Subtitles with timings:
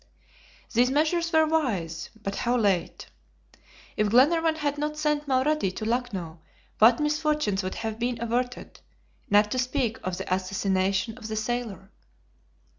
[0.73, 3.05] These measures were wise, but how late!
[3.95, 6.39] If Glenarvan had not sent Mulrady to Lucknow
[6.79, 8.79] what misfortunes would have been averted,
[9.29, 11.91] not to speak of the assassination of the sailor!